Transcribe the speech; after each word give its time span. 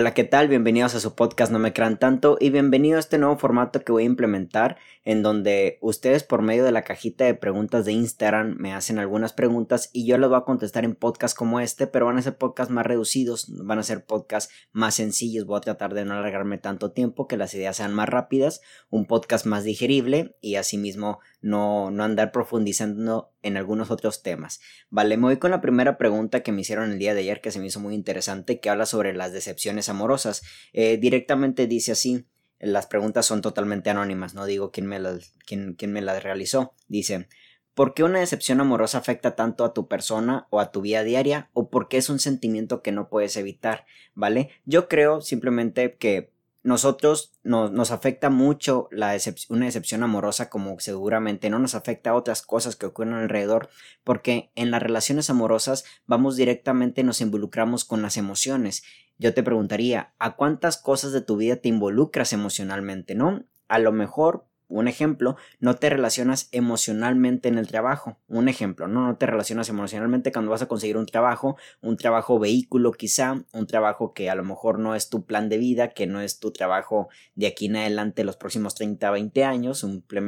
Hola, 0.00 0.14
¿qué 0.14 0.22
tal? 0.22 0.46
Bienvenidos 0.46 0.94
a 0.94 1.00
su 1.00 1.16
podcast 1.16 1.50
No 1.50 1.58
me 1.58 1.72
crean 1.72 1.98
tanto 1.98 2.36
y 2.38 2.50
bienvenido 2.50 2.98
a 2.98 3.00
este 3.00 3.18
nuevo 3.18 3.36
formato 3.36 3.80
que 3.80 3.90
voy 3.90 4.04
a 4.04 4.06
implementar 4.06 4.76
en 5.04 5.24
donde 5.24 5.76
ustedes 5.80 6.22
por 6.22 6.40
medio 6.40 6.62
de 6.62 6.70
la 6.70 6.84
cajita 6.84 7.24
de 7.24 7.34
preguntas 7.34 7.84
de 7.84 7.94
Instagram 7.94 8.54
me 8.60 8.72
hacen 8.72 9.00
algunas 9.00 9.32
preguntas 9.32 9.90
y 9.92 10.06
yo 10.06 10.16
les 10.16 10.28
voy 10.28 10.38
a 10.38 10.44
contestar 10.44 10.84
en 10.84 10.94
podcasts 10.94 11.36
como 11.36 11.58
este, 11.58 11.88
pero 11.88 12.06
van 12.06 12.16
a 12.16 12.22
ser 12.22 12.38
podcasts 12.38 12.72
más 12.72 12.86
reducidos, 12.86 13.48
van 13.48 13.80
a 13.80 13.82
ser 13.82 14.04
podcasts 14.04 14.54
más 14.70 14.94
sencillos, 14.94 15.46
voy 15.46 15.56
a 15.56 15.62
tratar 15.62 15.94
de 15.94 16.04
no 16.04 16.14
alargarme 16.14 16.58
tanto 16.58 16.92
tiempo, 16.92 17.26
que 17.26 17.36
las 17.36 17.52
ideas 17.54 17.78
sean 17.78 17.92
más 17.92 18.08
rápidas, 18.08 18.60
un 18.90 19.04
podcast 19.04 19.46
más 19.46 19.64
digerible 19.64 20.36
y 20.40 20.54
asimismo 20.54 21.18
no, 21.40 21.90
no 21.90 22.04
andar 22.04 22.30
profundizando 22.30 23.32
en 23.42 23.56
algunos 23.56 23.90
otros 23.90 24.22
temas. 24.22 24.60
Vale, 24.90 25.16
me 25.16 25.24
voy 25.24 25.36
con 25.38 25.50
la 25.50 25.60
primera 25.60 25.98
pregunta 25.98 26.42
que 26.42 26.52
me 26.52 26.62
hicieron 26.62 26.92
el 26.92 26.98
día 26.98 27.14
de 27.14 27.20
ayer 27.20 27.40
que 27.40 27.50
se 27.50 27.58
me 27.58 27.66
hizo 27.66 27.80
muy 27.80 27.94
interesante, 27.94 28.60
que 28.60 28.70
habla 28.70 28.86
sobre 28.86 29.14
las 29.14 29.32
decepciones 29.32 29.88
amorosas. 29.88 30.42
Eh, 30.72 30.96
directamente 30.98 31.66
dice 31.66 31.92
así, 31.92 32.26
las 32.58 32.86
preguntas 32.86 33.26
son 33.26 33.40
totalmente 33.40 33.90
anónimas, 33.90 34.34
no 34.34 34.44
digo 34.44 34.72
quién 34.72 34.86
me 34.86 34.98
las, 34.98 35.34
quién, 35.46 35.74
quién 35.74 35.92
me 35.92 36.02
las 36.02 36.22
realizó. 36.22 36.74
Dice, 36.88 37.28
¿por 37.74 37.94
qué 37.94 38.02
una 38.02 38.18
decepción 38.18 38.60
amorosa 38.60 38.98
afecta 38.98 39.36
tanto 39.36 39.64
a 39.64 39.72
tu 39.72 39.86
persona 39.86 40.48
o 40.50 40.58
a 40.60 40.72
tu 40.72 40.80
vida 40.80 41.04
diaria? 41.04 41.50
¿O 41.52 41.70
por 41.70 41.88
qué 41.88 41.98
es 41.98 42.10
un 42.10 42.18
sentimiento 42.18 42.82
que 42.82 42.92
no 42.92 43.08
puedes 43.08 43.36
evitar? 43.36 43.86
¿Vale? 44.14 44.50
Yo 44.64 44.88
creo 44.88 45.20
simplemente 45.20 45.96
que 45.96 46.32
nosotros 46.62 47.32
nos 47.42 47.90
afecta 47.90 48.30
mucho 48.30 48.88
la 48.90 49.16
una 49.48 49.66
decepción 49.66 50.02
amorosa 50.02 50.50
como 50.50 50.78
seguramente 50.80 51.50
no 51.50 51.58
nos 51.58 51.74
afecta 51.74 52.10
a 52.10 52.14
otras 52.14 52.42
cosas 52.42 52.76
que 52.76 52.86
ocurren 52.86 53.14
alrededor 53.14 53.68
porque 54.02 54.50
en 54.54 54.70
las 54.70 54.82
relaciones 54.82 55.30
amorosas 55.30 55.84
vamos 56.06 56.36
directamente 56.36 57.04
nos 57.04 57.20
involucramos 57.20 57.84
con 57.84 58.02
las 58.02 58.16
emociones. 58.16 58.82
Yo 59.18 59.34
te 59.34 59.42
preguntaría, 59.42 60.14
¿a 60.18 60.36
cuántas 60.36 60.76
cosas 60.76 61.12
de 61.12 61.20
tu 61.20 61.36
vida 61.36 61.56
te 61.56 61.68
involucras 61.68 62.32
emocionalmente, 62.32 63.14
no? 63.14 63.44
A 63.68 63.78
lo 63.78 63.92
mejor 63.92 64.46
un 64.68 64.86
ejemplo, 64.86 65.36
no 65.60 65.74
te 65.76 65.90
relacionas 65.90 66.48
emocionalmente 66.52 67.48
en 67.48 67.58
el 67.58 67.66
trabajo. 67.66 68.18
Un 68.28 68.48
ejemplo, 68.48 68.86
¿no? 68.86 69.06
No 69.06 69.16
te 69.16 69.26
relacionas 69.26 69.68
emocionalmente 69.68 70.32
cuando 70.32 70.50
vas 70.50 70.62
a 70.62 70.68
conseguir 70.68 70.96
un 70.96 71.06
trabajo, 71.06 71.56
un 71.80 71.96
trabajo 71.96 72.38
vehículo 72.38 72.92
quizá, 72.92 73.44
un 73.52 73.66
trabajo 73.66 74.12
que 74.12 74.30
a 74.30 74.34
lo 74.34 74.44
mejor 74.44 74.78
no 74.78 74.94
es 74.94 75.08
tu 75.08 75.24
plan 75.24 75.48
de 75.48 75.58
vida, 75.58 75.88
que 75.88 76.06
no 76.06 76.20
es 76.20 76.38
tu 76.38 76.52
trabajo 76.52 77.08
de 77.34 77.46
aquí 77.46 77.66
en 77.66 77.76
adelante 77.76 78.24
los 78.24 78.36
próximos 78.36 78.74
30, 78.74 79.10
20 79.10 79.44
años, 79.44 79.86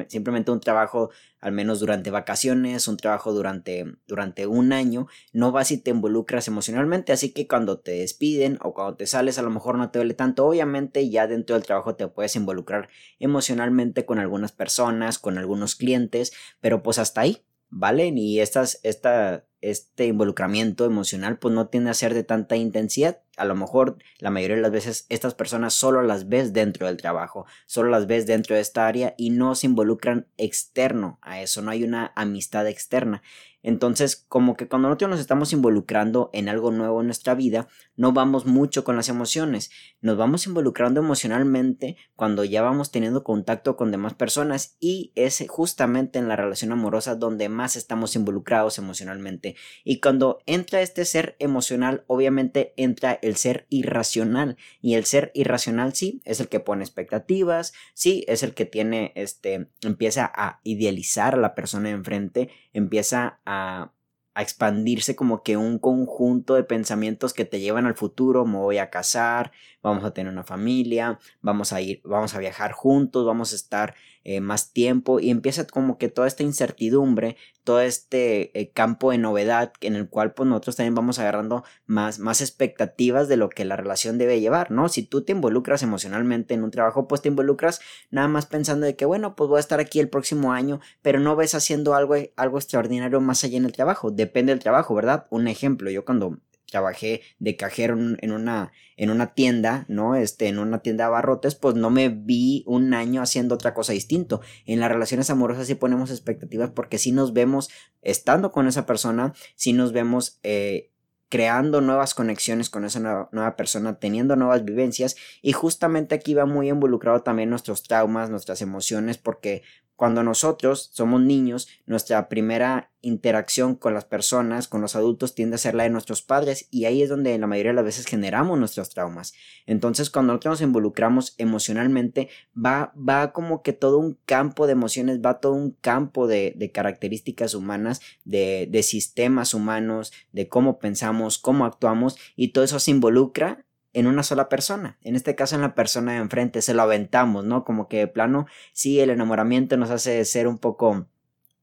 simplemente 0.08 0.50
un 0.50 0.60
trabajo 0.60 1.10
al 1.40 1.52
menos 1.52 1.80
durante 1.80 2.10
vacaciones, 2.10 2.88
un 2.88 2.96
trabajo 2.96 3.32
durante, 3.32 3.84
durante 4.06 4.46
un 4.46 4.72
año, 4.72 5.06
no 5.32 5.52
vas 5.52 5.70
y 5.70 5.78
te 5.78 5.90
involucras 5.90 6.48
emocionalmente, 6.48 7.12
así 7.12 7.32
que 7.32 7.48
cuando 7.48 7.78
te 7.78 7.92
despiden 7.92 8.58
o 8.62 8.74
cuando 8.74 8.96
te 8.96 9.06
sales 9.06 9.38
a 9.38 9.42
lo 9.42 9.50
mejor 9.50 9.78
no 9.78 9.90
te 9.90 9.98
duele 9.98 10.14
tanto, 10.14 10.46
obviamente 10.46 11.08
ya 11.08 11.26
dentro 11.26 11.54
del 11.54 11.64
trabajo 11.64 11.94
te 11.96 12.06
puedes 12.08 12.36
involucrar 12.36 12.88
emocionalmente 13.18 14.04
con 14.04 14.18
algunas 14.18 14.52
personas, 14.52 15.18
con 15.18 15.38
algunos 15.38 15.76
clientes, 15.76 16.32
pero 16.60 16.82
pues 16.82 16.98
hasta 16.98 17.22
ahí, 17.22 17.44
¿vale? 17.68 18.12
Y 18.14 18.40
estas, 18.40 18.80
esta, 18.82 19.46
este 19.62 20.06
involucramiento 20.06 20.84
emocional 20.84 21.38
pues 21.38 21.54
no 21.54 21.68
tiende 21.68 21.90
a 21.90 21.94
ser 21.94 22.14
de 22.14 22.24
tanta 22.24 22.56
intensidad. 22.56 23.20
A 23.36 23.44
lo 23.44 23.54
mejor 23.54 23.98
la 24.18 24.30
mayoría 24.30 24.56
de 24.56 24.62
las 24.62 24.70
veces 24.70 25.06
estas 25.08 25.34
personas 25.34 25.74
solo 25.74 26.02
las 26.02 26.28
ves 26.28 26.52
dentro 26.52 26.86
del 26.86 26.96
trabajo, 26.96 27.46
solo 27.66 27.90
las 27.90 28.06
ves 28.06 28.26
dentro 28.26 28.54
de 28.54 28.62
esta 28.62 28.86
área 28.86 29.14
y 29.16 29.30
no 29.30 29.54
se 29.54 29.66
involucran 29.66 30.26
externo 30.36 31.18
a 31.22 31.40
eso, 31.40 31.62
no 31.62 31.70
hay 31.70 31.84
una 31.84 32.12
amistad 32.16 32.66
externa. 32.66 33.22
Entonces, 33.62 34.24
como 34.28 34.56
que 34.56 34.68
cuando 34.68 34.88
nosotros 34.88 35.10
nos 35.10 35.20
estamos 35.20 35.52
involucrando 35.52 36.30
en 36.32 36.48
algo 36.48 36.70
nuevo 36.70 37.00
en 37.00 37.06
nuestra 37.06 37.34
vida, 37.34 37.68
no 37.96 38.12
vamos 38.12 38.46
mucho 38.46 38.84
con 38.84 38.96
las 38.96 39.08
emociones, 39.08 39.70
nos 40.00 40.16
vamos 40.16 40.46
involucrando 40.46 41.00
emocionalmente 41.00 41.96
cuando 42.16 42.44
ya 42.44 42.62
vamos 42.62 42.90
teniendo 42.90 43.22
contacto 43.22 43.76
con 43.76 43.90
demás 43.90 44.14
personas 44.14 44.76
y 44.80 45.12
es 45.14 45.44
justamente 45.48 46.18
en 46.18 46.28
la 46.28 46.36
relación 46.36 46.72
amorosa 46.72 47.14
donde 47.14 47.48
más 47.48 47.76
estamos 47.76 48.16
involucrados 48.16 48.78
emocionalmente. 48.78 49.56
Y 49.84 50.00
cuando 50.00 50.38
entra 50.46 50.80
este 50.80 51.04
ser 51.04 51.36
emocional, 51.38 52.04
obviamente 52.06 52.72
entra 52.76 53.18
el 53.20 53.36
ser 53.36 53.66
irracional 53.68 54.56
y 54.80 54.94
el 54.94 55.04
ser 55.04 55.30
irracional 55.34 55.94
sí 55.94 56.22
es 56.24 56.40
el 56.40 56.48
que 56.48 56.60
pone 56.60 56.82
expectativas, 56.82 57.74
sí 57.92 58.24
es 58.28 58.42
el 58.42 58.54
que 58.54 58.64
tiene 58.64 59.12
este 59.14 59.68
empieza 59.82 60.30
a 60.34 60.60
idealizar 60.62 61.34
a 61.34 61.38
la 61.38 61.54
persona 61.54 61.90
enfrente, 61.90 62.50
empieza 62.72 63.40
a 63.44 63.49
a, 63.50 63.92
expandirse 64.36 65.16
como 65.16 65.42
que 65.42 65.56
un 65.56 65.78
conjunto 65.78 66.54
de 66.54 66.64
pensamientos 66.64 67.34
que 67.34 67.44
te 67.44 67.60
llevan 67.60 67.86
al 67.86 67.96
futuro, 67.96 68.46
me 68.46 68.58
voy 68.58 68.78
a 68.78 68.88
casar, 68.88 69.52
vamos 69.82 70.04
a 70.04 70.12
tener 70.12 70.32
una 70.32 70.44
familia, 70.44 71.18
vamos 71.40 71.72
a 71.72 71.80
ir, 71.80 72.00
vamos 72.04 72.34
a 72.34 72.38
viajar 72.38 72.72
juntos, 72.72 73.26
vamos 73.26 73.52
a 73.52 73.56
estar 73.56 73.94
eh, 74.22 74.42
más 74.42 74.72
tiempo 74.72 75.18
y 75.18 75.30
empieza 75.30 75.66
como 75.66 75.96
que 75.96 76.08
toda 76.08 76.28
esta 76.28 76.42
incertidumbre, 76.42 77.36
todo 77.64 77.80
este 77.80 78.58
eh, 78.58 78.70
campo 78.70 79.12
de 79.12 79.18
novedad 79.18 79.72
en 79.80 79.96
el 79.96 80.10
cual 80.10 80.34
pues 80.34 80.46
nosotros 80.46 80.76
también 80.76 80.94
vamos 80.94 81.18
agarrando 81.18 81.64
más, 81.86 82.18
más 82.18 82.42
expectativas 82.42 83.28
de 83.28 83.38
lo 83.38 83.48
que 83.48 83.64
la 83.64 83.76
relación 83.76 84.18
debe 84.18 84.40
llevar, 84.40 84.70
¿no? 84.70 84.90
Si 84.90 85.02
tú 85.02 85.22
te 85.22 85.32
involucras 85.32 85.82
emocionalmente 85.82 86.52
en 86.52 86.64
un 86.64 86.70
trabajo, 86.70 87.08
pues 87.08 87.22
te 87.22 87.28
involucras 87.28 87.80
nada 88.10 88.28
más 88.28 88.44
pensando 88.44 88.84
de 88.84 88.94
que 88.94 89.06
bueno, 89.06 89.34
pues 89.36 89.48
voy 89.48 89.56
a 89.56 89.60
estar 89.60 89.80
aquí 89.80 90.00
el 90.00 90.10
próximo 90.10 90.52
año, 90.52 90.80
pero 91.00 91.18
no 91.18 91.34
ves 91.34 91.54
haciendo 91.54 91.94
algo, 91.94 92.14
algo 92.36 92.58
extraordinario 92.58 93.20
más 93.20 93.42
allá 93.44 93.56
en 93.56 93.64
el 93.64 93.72
trabajo, 93.72 94.10
depende 94.10 94.52
del 94.52 94.60
trabajo, 94.60 94.94
¿verdad? 94.94 95.26
Un 95.30 95.48
ejemplo, 95.48 95.90
yo 95.90 96.04
cuando 96.04 96.38
trabajé 96.70 97.22
de 97.38 97.56
cajero 97.56 97.98
en 97.98 98.32
una, 98.32 98.72
en 98.96 99.10
una 99.10 99.34
tienda, 99.34 99.84
¿no? 99.88 100.14
Este, 100.14 100.48
en 100.48 100.58
una 100.58 100.80
tienda 100.80 101.04
de 101.04 101.08
abarrotes, 101.08 101.54
pues 101.54 101.74
no 101.74 101.90
me 101.90 102.08
vi 102.08 102.64
un 102.66 102.94
año 102.94 103.22
haciendo 103.22 103.54
otra 103.54 103.74
cosa 103.74 103.92
distinto. 103.92 104.40
En 104.66 104.80
las 104.80 104.90
relaciones 104.90 105.30
amorosas 105.30 105.66
sí 105.66 105.74
ponemos 105.74 106.10
expectativas 106.10 106.70
porque 106.70 106.98
si 106.98 107.12
nos 107.12 107.32
vemos 107.32 107.70
estando 108.02 108.52
con 108.52 108.66
esa 108.66 108.86
persona, 108.86 109.34
si 109.56 109.72
nos 109.72 109.92
vemos 109.92 110.38
eh, 110.42 110.90
creando 111.30 111.80
nuevas 111.80 112.12
conexiones 112.12 112.68
con 112.70 112.84
esa 112.84 113.28
nueva, 113.30 113.56
persona, 113.56 113.98
teniendo 113.98 114.34
nuevas 114.34 114.64
vivencias 114.64 115.16
y 115.40 115.52
justamente 115.52 116.16
aquí 116.16 116.34
va 116.34 116.44
muy 116.44 116.68
involucrado 116.68 117.22
también 117.22 117.50
nuestros 117.50 117.84
traumas, 117.84 118.30
nuestras 118.30 118.60
emociones, 118.62 119.16
porque 119.16 119.62
cuando 120.00 120.22
nosotros 120.22 120.88
somos 120.94 121.20
niños, 121.20 121.68
nuestra 121.84 122.30
primera 122.30 122.90
interacción 123.02 123.74
con 123.74 123.92
las 123.92 124.06
personas, 124.06 124.66
con 124.66 124.80
los 124.80 124.96
adultos, 124.96 125.34
tiende 125.34 125.56
a 125.56 125.58
ser 125.58 125.74
la 125.74 125.82
de 125.82 125.90
nuestros 125.90 126.22
padres 126.22 126.68
y 126.70 126.86
ahí 126.86 127.02
es 127.02 127.10
donde 127.10 127.36
la 127.38 127.46
mayoría 127.46 127.72
de 127.72 127.76
las 127.76 127.84
veces 127.84 128.06
generamos 128.06 128.58
nuestros 128.58 128.88
traumas. 128.88 129.34
Entonces, 129.66 130.08
cuando 130.08 130.32
nosotros 130.32 130.52
nos 130.52 130.66
involucramos 130.66 131.34
emocionalmente, 131.36 132.30
va, 132.56 132.94
va 132.96 133.34
como 133.34 133.62
que 133.62 133.74
todo 133.74 133.98
un 133.98 134.18
campo 134.24 134.66
de 134.66 134.72
emociones, 134.72 135.20
va 135.20 135.38
todo 135.38 135.52
un 135.52 135.72
campo 135.72 136.26
de, 136.26 136.54
de 136.56 136.72
características 136.72 137.52
humanas, 137.52 138.00
de, 138.24 138.68
de 138.70 138.82
sistemas 138.82 139.52
humanos, 139.52 140.14
de 140.32 140.48
cómo 140.48 140.78
pensamos, 140.78 141.36
cómo 141.36 141.66
actuamos 141.66 142.16
y 142.36 142.52
todo 142.52 142.64
eso 142.64 142.80
se 142.80 142.90
involucra 142.90 143.66
en 143.92 144.06
una 144.06 144.22
sola 144.22 144.48
persona, 144.48 144.98
en 145.02 145.16
este 145.16 145.34
caso 145.34 145.54
en 145.56 145.62
la 145.62 145.74
persona 145.74 146.12
de 146.12 146.18
enfrente, 146.18 146.62
se 146.62 146.74
lo 146.74 146.82
aventamos, 146.82 147.44
¿no? 147.44 147.64
Como 147.64 147.88
que 147.88 147.98
de 147.98 148.08
plano, 148.08 148.46
sí, 148.72 149.00
el 149.00 149.10
enamoramiento 149.10 149.76
nos 149.76 149.90
hace 149.90 150.24
ser 150.24 150.46
un 150.46 150.58
poco 150.58 151.06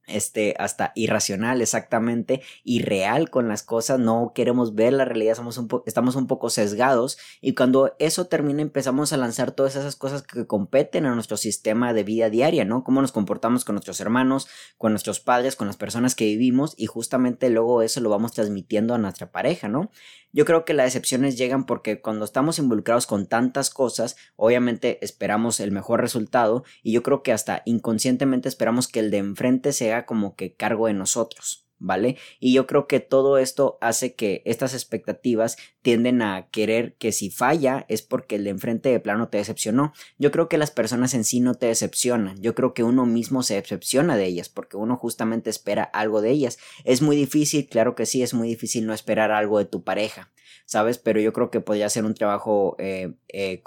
este, 0.08 0.56
hasta 0.58 0.92
irracional, 0.96 1.62
exactamente, 1.62 2.42
irreal 2.64 3.30
con 3.30 3.48
las 3.48 3.64
cosas, 3.64 4.00
no 4.00 4.32
queremos 4.34 4.76
ver 4.76 4.94
la 4.94 5.06
realidad, 5.06 5.36
somos 5.36 5.62
estamos 5.86 6.16
un 6.16 6.28
poco 6.28 6.50
sesgados 6.50 7.18
y 7.42 7.54
cuando 7.54 7.96
eso 8.00 8.26
termina 8.26 8.62
empezamos 8.62 9.14
a 9.14 9.18
lanzar 9.18 9.52
todas 9.52 9.76
esas 9.76 9.96
cosas 9.96 10.24
que 10.24 10.48
competen 10.48 11.06
a 11.06 11.14
nuestro 11.14 11.38
sistema 11.38 11.94
de 11.94 12.04
vida 12.04 12.30
diaria, 12.30 12.66
¿no? 12.66 12.84
Cómo 12.84 13.02
nos 13.02 13.12
comportamos 13.12 13.66
con 13.66 13.76
nuestros 13.76 14.00
hermanos, 14.00 14.48
con 14.78 14.92
nuestros 14.92 15.20
padres, 15.20 15.56
con 15.56 15.68
las 15.68 15.78
personas 15.78 16.16
que 16.16 16.26
vivimos 16.26 16.74
y 16.78 16.86
justamente 16.86 17.50
luego 17.50 17.82
eso 17.82 18.02
lo 18.02 18.10
vamos 18.10 18.34
transmitiendo 18.34 18.94
a 18.94 18.98
nuestra 18.98 19.32
pareja, 19.32 19.68
¿no? 19.68 19.92
Yo 20.34 20.46
creo 20.46 20.66
que 20.66 20.74
las 20.74 20.86
decepciones 20.88 21.38
llegan 21.38 21.66
porque 21.66 22.02
cuando 22.02 22.26
estamos 22.26 22.60
involucrados 22.60 23.08
con 23.08 23.28
tantas 23.28 23.70
cosas, 23.70 24.18
obviamente 24.36 25.04
esperamos 25.04 25.60
el 25.60 25.72
mejor 25.72 26.02
resultado 26.02 26.64
y 26.84 26.92
yo 26.92 27.02
creo 27.02 27.24
que 27.24 27.32
hasta 27.32 27.64
inconscientemente 27.66 28.50
esperamos 28.50 28.88
que 28.88 29.00
el 29.00 29.10
de 29.10 29.18
enfrente 29.18 29.74
sea 29.74 29.97
como 30.06 30.36
que 30.36 30.54
cargo 30.54 30.88
de 30.88 30.94
nosotros. 30.94 31.68
¿vale? 31.80 32.18
Y 32.40 32.54
yo 32.54 32.68
creo 32.68 32.88
que 32.88 33.00
todo 33.00 33.38
esto 33.38 33.78
hace 33.82 34.16
que 34.16 34.42
estas 34.46 34.74
expectativas 34.74 35.58
tienden 35.82 36.22
a 36.22 36.48
querer 36.50 36.96
que 36.96 37.12
si 37.12 37.30
falla 37.30 37.86
es 37.88 38.02
porque 38.02 38.36
el 38.36 38.44
de 38.44 38.52
enfrente 38.52 38.90
de 38.90 39.00
plano 39.00 39.30
te 39.30 39.38
decepcionó. 39.38 39.94
Yo 40.18 40.32
creo 40.32 40.50
que 40.50 40.58
las 40.58 40.72
personas 40.72 41.14
en 41.14 41.24
sí 41.24 41.40
no 41.40 41.56
te 41.56 41.68
decepcionan, 41.68 42.42
yo 42.42 42.56
creo 42.56 42.74
que 42.74 42.84
uno 42.84 43.06
mismo 43.06 43.44
se 43.44 43.56
decepciona 43.56 44.18
de 44.18 44.26
ellas 44.26 44.50
porque 44.50 44.78
uno 44.78 44.98
justamente 44.98 45.50
espera 45.50 45.84
algo 45.84 46.22
de 46.22 46.32
ellas. 46.32 46.58
Es 46.84 47.02
muy 47.02 47.16
difícil, 47.16 47.68
claro 47.68 47.96
que 47.96 48.06
sí, 48.06 48.24
es 48.24 48.34
muy 48.34 48.48
difícil 48.48 48.86
no 48.86 48.94
esperar 48.94 49.32
algo 49.32 49.60
de 49.60 49.66
tu 49.66 49.84
pareja. 49.84 50.32
¿Sabes? 50.66 50.98
Pero 50.98 51.20
yo 51.20 51.34
creo 51.34 51.50
que 51.52 51.62
podría 51.62 51.90
ser 51.90 52.06
un 52.06 52.14
trabajo 52.14 52.76
eh, 52.80 53.14
eh, 53.30 53.62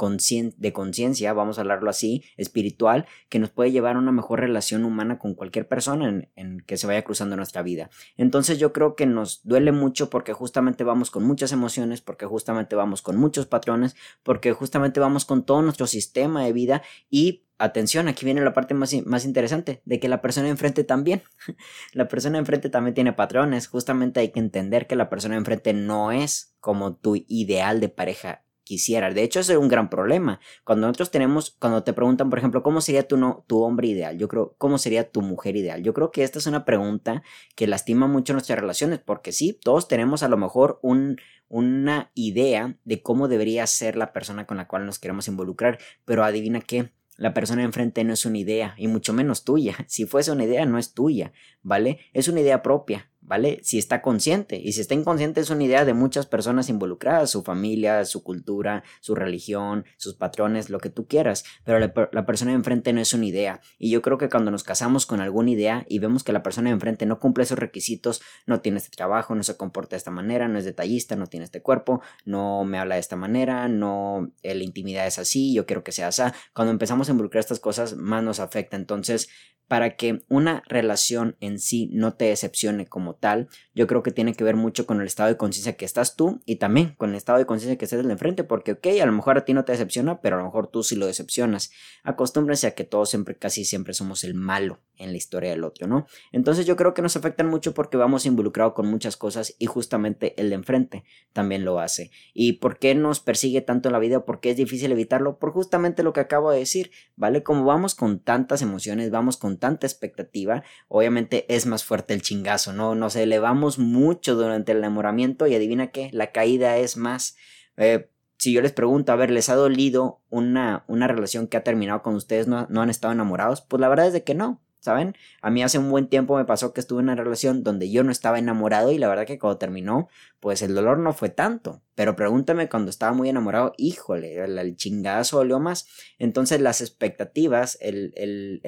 de 0.56 0.72
conciencia, 0.72 1.32
vamos 1.32 1.58
a 1.58 1.60
hablarlo 1.62 1.90
así, 1.90 2.24
espiritual, 2.36 3.06
que 3.28 3.38
nos 3.38 3.50
puede 3.50 3.72
llevar 3.72 3.96
a 3.96 3.98
una 3.98 4.12
mejor 4.12 4.40
relación 4.40 4.84
humana 4.84 5.18
con 5.18 5.34
cualquier 5.34 5.68
persona 5.68 6.08
en, 6.08 6.28
en 6.36 6.60
que 6.60 6.76
se 6.76 6.86
vaya 6.86 7.02
cruzando 7.02 7.36
nuestra 7.36 7.62
vida. 7.62 7.90
Entonces 8.16 8.58
yo 8.58 8.72
creo 8.72 8.96
que 8.96 9.06
nos 9.06 9.40
duele 9.44 9.72
mucho 9.72 10.10
porque 10.10 10.32
justamente 10.32 10.84
vamos 10.84 11.10
con 11.10 11.24
muchas 11.24 11.52
emociones, 11.52 12.00
porque 12.00 12.26
justamente 12.26 12.76
vamos 12.76 13.02
con 13.02 13.16
muchos 13.16 13.46
patrones, 13.46 13.96
porque 14.22 14.52
justamente 14.52 15.00
vamos 15.00 15.24
con 15.24 15.44
todo 15.44 15.62
nuestro 15.62 15.86
sistema 15.86 16.44
de 16.44 16.52
vida 16.52 16.82
y 17.10 17.44
atención, 17.60 18.08
aquí 18.08 18.24
viene 18.24 18.40
la 18.40 18.54
parte 18.54 18.74
más, 18.74 18.92
interesante, 18.92 19.82
de 19.84 20.00
que 20.00 20.08
la 20.08 20.22
persona 20.22 20.48
enfrente 20.48 20.82
también. 20.82 21.22
la 21.92 22.08
persona 22.08 22.38
enfrente 22.38 22.70
también 22.70 22.94
tiene 22.94 23.12
patrones. 23.12 23.68
Justamente 23.68 24.20
hay 24.20 24.30
que 24.30 24.40
entender 24.40 24.86
que 24.86 24.96
la 24.96 25.10
persona 25.10 25.36
enfrente 25.36 25.74
no 25.74 26.10
es 26.10 26.56
como 26.60 26.96
tu 26.96 27.16
ideal 27.28 27.80
de 27.80 27.90
pareja 27.90 28.44
quisiera. 28.64 29.12
De 29.12 29.22
hecho, 29.22 29.40
es 29.40 29.50
un 29.50 29.68
gran 29.68 29.90
problema. 29.90 30.40
Cuando 30.64 30.86
nosotros 30.86 31.10
tenemos, 31.10 31.56
cuando 31.58 31.82
te 31.82 31.92
preguntan, 31.92 32.30
por 32.30 32.38
ejemplo, 32.38 32.62
¿cómo 32.62 32.80
sería 32.80 33.06
tu, 33.06 33.16
hombre 33.62 33.88
ideal? 33.88 34.16
Yo 34.16 34.28
creo, 34.28 34.54
¿cómo 34.58 34.78
sería 34.78 35.10
tu 35.10 35.22
mujer 35.22 35.56
ideal? 35.56 35.82
Yo 35.82 35.92
creo 35.92 36.12
que 36.12 36.22
esta 36.22 36.38
es 36.38 36.46
una 36.46 36.64
pregunta 36.64 37.22
que 37.56 37.66
lastima 37.66 38.06
mucho 38.06 38.32
nuestras 38.32 38.58
relaciones, 38.58 39.00
porque 39.00 39.32
sí, 39.32 39.58
todos 39.62 39.88
tenemos 39.88 40.22
a 40.22 40.28
lo 40.28 40.36
mejor 40.36 40.78
un, 40.82 41.16
una 41.48 42.12
idea 42.14 42.78
de 42.84 43.02
cómo 43.02 43.26
debería 43.26 43.66
ser 43.66 43.96
la 43.96 44.12
persona 44.12 44.46
con 44.46 44.56
la 44.56 44.68
cual 44.68 44.86
nos 44.86 45.00
queremos 45.00 45.26
involucrar, 45.26 45.80
pero 46.04 46.22
adivina 46.22 46.60
qué, 46.60 46.92
la 47.20 47.34
persona 47.34 47.62
enfrente 47.62 48.02
no 48.02 48.14
es 48.14 48.24
una 48.24 48.38
idea, 48.38 48.74
y 48.78 48.88
mucho 48.88 49.12
menos 49.12 49.44
tuya. 49.44 49.76
Si 49.86 50.06
fuese 50.06 50.32
una 50.32 50.44
idea, 50.44 50.64
no 50.64 50.78
es 50.78 50.94
tuya, 50.94 51.32
¿vale? 51.62 51.98
Es 52.14 52.28
una 52.28 52.40
idea 52.40 52.62
propia. 52.62 53.10
¿Vale? 53.30 53.60
Si 53.62 53.78
está 53.78 54.02
consciente. 54.02 54.60
Y 54.60 54.72
si 54.72 54.80
está 54.80 54.94
inconsciente 54.94 55.40
es 55.40 55.50
una 55.50 55.62
idea 55.62 55.84
de 55.84 55.94
muchas 55.94 56.26
personas 56.26 56.68
involucradas, 56.68 57.30
su 57.30 57.44
familia, 57.44 58.04
su 58.04 58.24
cultura, 58.24 58.82
su 59.00 59.14
religión, 59.14 59.84
sus 59.98 60.16
patrones, 60.16 60.68
lo 60.68 60.80
que 60.80 60.90
tú 60.90 61.06
quieras. 61.06 61.44
Pero 61.62 61.78
la, 61.78 62.26
persona 62.26 62.50
de 62.50 62.56
enfrente 62.56 62.92
no 62.92 63.00
es 63.00 63.14
una 63.14 63.26
idea. 63.26 63.60
Y 63.78 63.88
yo 63.90 64.02
creo 64.02 64.18
que 64.18 64.28
cuando 64.28 64.50
nos 64.50 64.64
casamos 64.64 65.06
con 65.06 65.20
alguna 65.20 65.52
idea 65.52 65.86
y 65.88 66.00
vemos 66.00 66.24
que 66.24 66.32
la 66.32 66.42
persona 66.42 66.70
de 66.70 66.74
enfrente 66.74 67.06
no 67.06 67.20
cumple 67.20 67.44
esos 67.44 67.56
requisitos, 67.56 68.20
no 68.46 68.62
tiene 68.62 68.78
este 68.78 68.96
trabajo, 68.96 69.36
no 69.36 69.44
se 69.44 69.56
comporta 69.56 69.90
de 69.90 69.98
esta 69.98 70.10
manera, 70.10 70.48
no 70.48 70.58
es 70.58 70.64
detallista, 70.64 71.14
no 71.14 71.28
tiene 71.28 71.44
este 71.44 71.62
cuerpo, 71.62 72.02
no 72.24 72.64
me 72.64 72.80
habla 72.80 72.96
de 72.96 73.00
esta 73.00 73.14
manera, 73.14 73.68
no, 73.68 74.32
eh, 74.42 74.56
la 74.56 74.64
intimidad 74.64 75.06
es 75.06 75.20
así, 75.20 75.54
yo 75.54 75.66
quiero 75.66 75.84
que 75.84 75.92
sea 75.92 76.08
así. 76.08 76.22
Cuando 76.52 76.72
empezamos 76.72 77.08
a 77.08 77.12
involucrar 77.12 77.38
estas 77.38 77.60
cosas, 77.60 77.94
más 77.94 78.24
nos 78.24 78.40
afecta. 78.40 78.76
Entonces, 78.76 79.28
para 79.70 79.94
que 79.94 80.24
una 80.28 80.64
relación 80.66 81.36
en 81.38 81.60
sí 81.60 81.88
no 81.92 82.14
te 82.14 82.24
decepcione 82.24 82.86
como 82.86 83.14
tal, 83.14 83.46
yo 83.72 83.86
creo 83.86 84.02
que 84.02 84.10
tiene 84.10 84.34
que 84.34 84.42
ver 84.42 84.56
mucho 84.56 84.84
con 84.84 85.00
el 85.00 85.06
estado 85.06 85.28
de 85.28 85.36
conciencia 85.36 85.76
que 85.76 85.84
estás 85.84 86.16
tú 86.16 86.40
y 86.44 86.56
también 86.56 86.96
con 86.98 87.10
el 87.10 87.14
estado 87.14 87.38
de 87.38 87.46
conciencia 87.46 87.78
que 87.78 87.84
estás 87.84 88.02
del 88.02 88.10
enfrente, 88.10 88.42
porque 88.42 88.72
ok, 88.72 88.88
a 89.00 89.06
lo 89.06 89.12
mejor 89.12 89.38
a 89.38 89.44
ti 89.44 89.54
no 89.54 89.64
te 89.64 89.70
decepciona, 89.70 90.20
pero 90.22 90.34
a 90.34 90.38
lo 90.40 90.46
mejor 90.46 90.66
tú 90.66 90.82
sí 90.82 90.96
lo 90.96 91.06
decepcionas. 91.06 91.70
Acostúmbrense 92.02 92.66
a 92.66 92.74
que 92.74 92.82
todos 92.82 93.10
siempre, 93.10 93.36
casi 93.36 93.64
siempre 93.64 93.94
somos 93.94 94.24
el 94.24 94.34
malo 94.34 94.80
en 94.96 95.12
la 95.12 95.18
historia 95.18 95.50
del 95.50 95.62
otro, 95.62 95.86
¿no? 95.86 96.04
Entonces 96.32 96.66
yo 96.66 96.74
creo 96.74 96.92
que 96.92 97.00
nos 97.00 97.16
afectan 97.16 97.46
mucho 97.46 97.72
porque 97.72 97.96
vamos 97.96 98.26
involucrados 98.26 98.74
con 98.74 98.88
muchas 98.88 99.16
cosas 99.16 99.54
y 99.56 99.66
justamente 99.66 100.34
el 100.36 100.50
de 100.50 100.56
enfrente 100.56 101.04
también 101.32 101.64
lo 101.64 101.78
hace. 101.78 102.10
¿Y 102.34 102.54
por 102.54 102.80
qué 102.80 102.96
nos 102.96 103.20
persigue 103.20 103.60
tanto 103.60 103.88
en 103.88 103.92
la 103.92 104.00
vida? 104.00 104.24
¿Por 104.24 104.40
qué 104.40 104.50
es 104.50 104.56
difícil 104.56 104.90
evitarlo? 104.90 105.38
Por 105.38 105.52
justamente 105.52 106.02
lo 106.02 106.12
que 106.12 106.18
acabo 106.18 106.50
de 106.50 106.58
decir, 106.58 106.90
¿vale? 107.14 107.44
Como 107.44 107.64
vamos 107.64 107.94
con 107.94 108.18
tantas 108.18 108.62
emociones, 108.62 109.12
vamos 109.12 109.36
con 109.36 109.59
tanta 109.60 109.86
expectativa, 109.86 110.64
obviamente 110.88 111.46
es 111.54 111.66
más 111.66 111.84
fuerte 111.84 112.14
el 112.14 112.22
chingazo, 112.22 112.72
¿no? 112.72 112.96
Nos 112.96 113.14
elevamos 113.14 113.78
mucho 113.78 114.34
durante 114.34 114.72
el 114.72 114.78
enamoramiento 114.78 115.46
y 115.46 115.54
adivina 115.54 115.92
qué, 115.92 116.10
la 116.12 116.32
caída 116.32 116.76
es 116.78 116.96
más... 116.96 117.36
Eh, 117.76 118.10
si 118.38 118.54
yo 118.54 118.62
les 118.62 118.72
pregunto, 118.72 119.12
a 119.12 119.16
ver, 119.16 119.30
¿les 119.30 119.50
ha 119.50 119.54
dolido 119.54 120.22
una, 120.30 120.84
una 120.88 121.06
relación 121.06 121.46
que 121.46 121.58
ha 121.58 121.62
terminado 121.62 122.02
con 122.02 122.14
ustedes? 122.14 122.48
No, 122.48 122.66
¿No 122.70 122.80
han 122.80 122.88
estado 122.88 123.12
enamorados? 123.12 123.60
Pues 123.60 123.80
la 123.80 123.88
verdad 123.88 124.06
es 124.06 124.14
de 124.14 124.24
que 124.24 124.34
no. 124.34 124.62
¿Saben? 124.80 125.14
A 125.42 125.50
mí 125.50 125.62
hace 125.62 125.78
un 125.78 125.90
buen 125.90 126.08
tiempo 126.08 126.36
me 126.36 126.44
pasó 126.44 126.72
que 126.72 126.80
estuve 126.80 127.00
en 127.00 127.06
una 127.06 127.14
relación 127.14 127.62
donde 127.62 127.90
yo 127.90 128.02
no 128.02 128.10
estaba 128.10 128.38
enamorado 128.38 128.90
y 128.90 128.98
la 128.98 129.08
verdad 129.08 129.26
que 129.26 129.38
cuando 129.38 129.58
terminó, 129.58 130.08
pues 130.40 130.62
el 130.62 130.74
dolor 130.74 130.98
no 130.98 131.12
fue 131.12 131.28
tanto. 131.28 131.82
Pero 131.94 132.16
pregúntame 132.16 132.70
cuando 132.70 132.88
estaba 132.88 133.12
muy 133.12 133.28
enamorado, 133.28 133.74
híjole, 133.76 134.42
el, 134.42 134.76
chingazo 134.76 135.36
dolió 135.36 135.60
más. 135.60 135.86
Entonces 136.18 136.60
las 136.62 136.80
expectativas, 136.80 137.76
el, 137.82 138.14
el, 138.16 138.62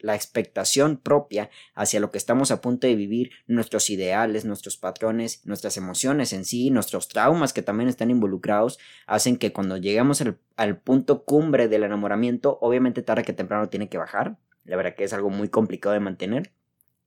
la 0.00 0.14
expectación 0.14 0.96
propia 0.96 1.50
hacia 1.74 1.98
lo 1.98 2.12
que 2.12 2.18
estamos 2.18 2.52
a 2.52 2.60
punto 2.60 2.86
de 2.86 2.94
vivir, 2.94 3.32
nuestros 3.48 3.90
ideales, 3.90 4.44
nuestros 4.44 4.76
patrones, 4.76 5.44
nuestras 5.44 5.76
emociones 5.76 6.32
en 6.32 6.44
sí, 6.44 6.70
nuestros 6.70 7.08
traumas 7.08 7.52
que 7.52 7.62
también 7.62 7.88
están 7.88 8.10
involucrados, 8.10 8.78
hacen 9.06 9.38
que 9.38 9.52
cuando 9.52 9.76
lleguemos 9.76 10.20
al, 10.20 10.38
al 10.56 10.78
punto 10.78 11.24
cumbre 11.24 11.66
del 11.66 11.82
enamoramiento, 11.82 12.58
obviamente 12.60 13.02
tarde 13.02 13.24
que 13.24 13.32
temprano 13.32 13.68
tiene 13.68 13.88
que 13.88 13.98
bajar 13.98 14.38
la 14.68 14.76
verdad 14.76 14.94
que 14.94 15.04
es 15.04 15.12
algo 15.12 15.30
muy 15.30 15.48
complicado 15.48 15.94
de 15.94 16.00
mantener. 16.00 16.52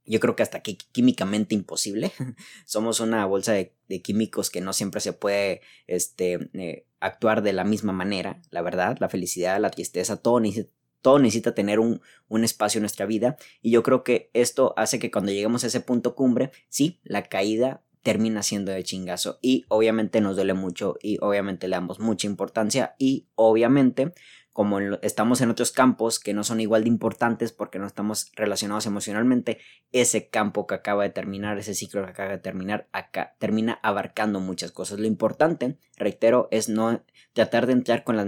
Yo 0.04 0.20
creo 0.20 0.36
que 0.36 0.44
hasta 0.44 0.58
aquí 0.58 0.80
químicamente 0.92 1.54
imposible. 1.54 2.12
Somos 2.66 3.00
una 3.00 3.26
bolsa 3.26 3.54
de, 3.54 3.72
químicos 4.02 4.50
que 4.50 4.62
no 4.62 4.74
siempre 4.74 5.00
se 5.00 5.14
puede 5.14 5.62
este, 5.86 6.50
eh, 6.54 6.86
actuar 7.00 7.44
de 7.44 7.54
la 7.54 7.64
misma 7.64 7.94
manera, 7.94 8.42
la 8.50 8.64
verdad. 8.64 8.98
La 9.00 9.10
felicidad, 9.10 9.60
la 9.60 9.70
tristeza, 9.70 10.18
todo 10.18 10.40
necesita, 10.40 10.74
todo 11.02 11.20
necesita 11.20 11.54
tener 11.54 11.80
un, 11.80 12.02
un, 12.30 12.44
espacio 12.44 12.80
en 12.80 12.84
nuestra 12.84 13.06
vida. 13.06 13.38
Y 13.62 13.70
yo 13.70 13.84
creo 13.84 14.04
que 14.04 14.32
esto 14.34 14.74
hace 14.76 14.98
que 14.98 15.12
cuando 15.12 15.32
lleguemos 15.32 15.64
a 15.64 15.68
ese 15.68 15.82
punto 15.82 16.16
cumbre, 16.16 16.52
sí, 16.68 17.00
la 17.04 17.24
caída 17.24 17.84
termina 18.02 18.42
siendo 18.42 18.72
de 18.72 18.84
chingazo. 18.84 19.38
Y 19.42 19.66
obviamente 19.68 20.22
nos 20.22 20.36
duele 20.36 20.54
mucho 20.54 20.98
y 21.02 21.18
obviamente 21.22 21.68
le 21.68 21.76
damos 21.76 22.00
mucha 22.00 22.28
importancia 22.28 22.96
y 22.98 23.28
obviamente 23.36 24.14
como 24.54 24.80
estamos 25.02 25.40
en 25.42 25.50
otros 25.50 25.72
campos 25.72 26.20
que 26.20 26.34
no 26.34 26.44
son 26.44 26.60
igual 26.60 26.84
de 26.84 26.90
importantes 26.90 27.52
porque 27.52 27.80
no 27.80 27.88
estamos 27.88 28.32
relacionados 28.36 28.86
emocionalmente, 28.86 29.60
ese 29.92 30.30
campo 30.30 30.68
que 30.68 30.76
acaba 30.76 31.04
de 31.04 31.10
terminar, 31.10 31.58
ese 31.58 31.74
ciclo 31.74 32.04
que 32.04 32.12
acaba 32.12 32.32
de 32.32 32.38
terminar, 32.38 32.88
acá 32.92 33.36
termina 33.40 33.80
abarcando 33.82 34.40
muchas 34.40 34.72
cosas. 34.72 35.00
Lo 35.00 35.08
importante, 35.08 35.78
reitero, 35.96 36.48
es 36.52 36.68
no 36.68 37.04
tratar 37.34 37.66
de 37.66 37.74
entrar 37.74 38.04
con 38.04 38.18
las 38.18 38.28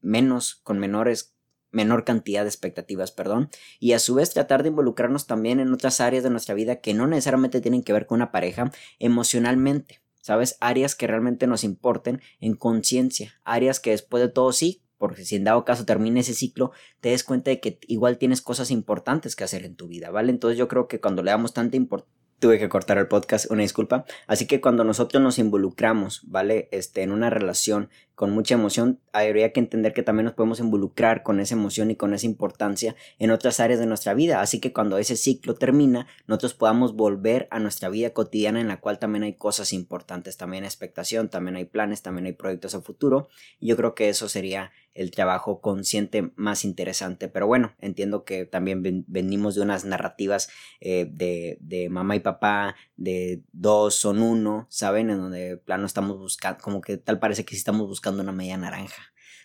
menos, 0.00 0.54
con 0.62 0.78
menores 0.78 1.34
menor 1.72 2.04
cantidad 2.04 2.42
de 2.42 2.48
expectativas, 2.48 3.12
perdón, 3.12 3.48
y 3.78 3.92
a 3.92 4.00
su 4.00 4.14
vez 4.14 4.30
tratar 4.30 4.62
de 4.62 4.70
involucrarnos 4.70 5.28
también 5.28 5.60
en 5.60 5.72
otras 5.72 6.00
áreas 6.00 6.24
de 6.24 6.30
nuestra 6.30 6.54
vida 6.54 6.80
que 6.80 6.94
no 6.94 7.06
necesariamente 7.06 7.60
tienen 7.60 7.84
que 7.84 7.92
ver 7.92 8.06
con 8.06 8.16
una 8.16 8.32
pareja 8.32 8.72
emocionalmente, 8.98 10.00
¿sabes? 10.20 10.56
Áreas 10.60 10.96
que 10.96 11.06
realmente 11.06 11.46
nos 11.46 11.62
importen 11.62 12.20
en 12.40 12.54
conciencia, 12.54 13.40
áreas 13.44 13.78
que 13.78 13.90
después 13.90 14.20
de 14.20 14.28
todo 14.28 14.52
sí 14.52 14.82
porque 15.00 15.24
si 15.24 15.36
en 15.36 15.44
dado 15.44 15.64
caso 15.64 15.86
termine 15.86 16.20
ese 16.20 16.34
ciclo, 16.34 16.72
te 17.00 17.08
des 17.08 17.24
cuenta 17.24 17.50
de 17.50 17.58
que 17.58 17.78
igual 17.86 18.18
tienes 18.18 18.42
cosas 18.42 18.70
importantes 18.70 19.34
que 19.34 19.44
hacer 19.44 19.64
en 19.64 19.74
tu 19.74 19.88
vida, 19.88 20.10
¿vale? 20.10 20.30
Entonces 20.30 20.58
yo 20.58 20.68
creo 20.68 20.88
que 20.88 21.00
cuando 21.00 21.22
le 21.22 21.30
damos 21.30 21.54
tanta 21.54 21.78
importancia 21.78 22.20
tuve 22.38 22.58
que 22.58 22.68
cortar 22.68 22.98
el 22.98 23.06
podcast, 23.06 23.50
una 23.50 23.62
disculpa. 23.62 24.04
Así 24.26 24.46
que 24.46 24.60
cuando 24.60 24.82
nosotros 24.82 25.22
nos 25.22 25.38
involucramos, 25.38 26.22
¿vale? 26.24 26.68
Este, 26.72 27.02
en 27.02 27.12
una 27.12 27.30
relación 27.30 27.90
con 28.20 28.32
mucha 28.32 28.52
emoción, 28.52 29.00
habría 29.14 29.50
que 29.50 29.60
entender 29.60 29.94
que 29.94 30.02
también 30.02 30.26
nos 30.26 30.34
podemos 30.34 30.60
involucrar 30.60 31.22
con 31.22 31.40
esa 31.40 31.54
emoción 31.54 31.90
y 31.90 31.96
con 31.96 32.12
esa 32.12 32.26
importancia 32.26 32.94
en 33.18 33.30
otras 33.30 33.60
áreas 33.60 33.80
de 33.80 33.86
nuestra 33.86 34.12
vida. 34.12 34.42
Así 34.42 34.60
que 34.60 34.74
cuando 34.74 34.98
ese 34.98 35.16
ciclo 35.16 35.54
termina, 35.54 36.06
nosotros 36.26 36.52
podamos 36.52 36.94
volver 36.94 37.48
a 37.50 37.60
nuestra 37.60 37.88
vida 37.88 38.10
cotidiana 38.10 38.60
en 38.60 38.68
la 38.68 38.78
cual 38.78 38.98
también 38.98 39.22
hay 39.22 39.36
cosas 39.36 39.72
importantes, 39.72 40.36
también 40.36 40.64
hay 40.64 40.68
expectación, 40.68 41.30
también 41.30 41.56
hay 41.56 41.64
planes, 41.64 42.02
también 42.02 42.26
hay 42.26 42.34
proyectos 42.34 42.74
a 42.74 42.82
futuro. 42.82 43.28
Y 43.58 43.68
yo 43.68 43.76
creo 43.78 43.94
que 43.94 44.10
eso 44.10 44.28
sería 44.28 44.70
el 44.92 45.10
trabajo 45.10 45.60
consciente 45.60 46.32
más 46.36 46.64
interesante. 46.64 47.28
Pero 47.28 47.46
bueno, 47.46 47.74
entiendo 47.80 48.24
que 48.24 48.44
también 48.44 49.04
venimos 49.06 49.54
de 49.54 49.62
unas 49.62 49.84
narrativas 49.84 50.50
eh, 50.80 51.08
de, 51.10 51.58
de, 51.60 51.88
mamá 51.88 52.16
y 52.16 52.20
papá, 52.20 52.74
de 52.96 53.42
dos 53.52 53.94
son 53.94 54.20
uno, 54.20 54.66
¿saben? 54.68 55.10
En 55.10 55.18
donde 55.18 55.56
plano 55.56 55.86
estamos 55.86 56.18
buscando, 56.18 56.60
como 56.62 56.80
que 56.80 56.96
tal 56.96 57.18
parece 57.18 57.44
que 57.44 57.52
sí 57.52 57.58
estamos 57.58 57.86
una 58.18 58.32
media 58.32 58.56
naranja. 58.56 59.02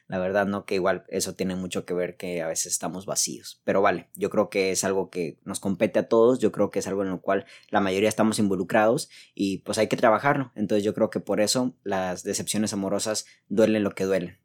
La 0.07 0.19
verdad, 0.19 0.45
no, 0.45 0.65
que 0.65 0.75
igual 0.75 1.03
eso 1.07 1.35
tiene 1.35 1.55
mucho 1.55 1.85
que 1.85 1.95
ver 1.95 2.15
que 2.15 2.41
a 2.41 2.47
veces 2.47 2.71
estamos 2.71 3.05
vacíos. 3.05 3.61
Pero 3.63 3.81
vale, 3.81 4.09
yo 4.13 4.29
creo 4.29 4.49
que 4.49 4.71
es 4.71 4.83
algo 4.83 5.09
que 5.09 5.39
nos 5.43 5.59
compete 5.59 5.99
a 5.99 6.07
todos, 6.07 6.39
yo 6.39 6.51
creo 6.51 6.69
que 6.69 6.79
es 6.79 6.87
algo 6.87 7.01
en 7.01 7.09
lo 7.09 7.21
cual 7.21 7.45
la 7.69 7.81
mayoría 7.81 8.09
estamos 8.09 8.37
involucrados 8.37 9.09
y 9.33 9.59
pues 9.59 9.77
hay 9.79 9.87
que 9.87 9.97
trabajarlo. 9.97 10.51
Entonces 10.55 10.83
yo 10.83 10.93
creo 10.93 11.09
que 11.09 11.19
por 11.19 11.41
eso 11.41 11.75
las 11.83 12.23
decepciones 12.23 12.71
amorosas 12.73 13.25
duelen 13.47 13.83
lo 13.83 13.91
que 13.91 14.03
duelen 14.03 14.44